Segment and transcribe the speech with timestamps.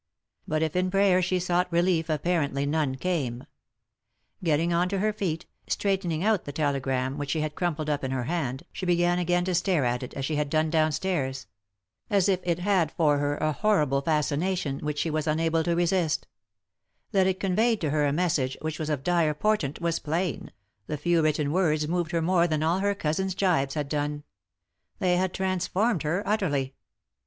[0.47, 3.43] But if in prayer she sought relief apparently none came.
[4.43, 8.09] Getting on to her feet, straightening out the telegram, which she had crumpled up in
[8.09, 11.45] her hand, she began again to stare at it as she had done downstairs;
[12.09, 16.25] as if it had for her a horrible fascination which she was unable to resist
[17.11, 20.51] That it conveyed to her a message which was of dire portent was plain;
[20.87, 24.23] the few written words moved her more than all her cousin's gibes had done—
[24.97, 26.73] they had transformed her utterly.